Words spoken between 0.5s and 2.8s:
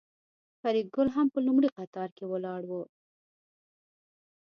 فریدګل هم په لومړي قطار کې ولاړ و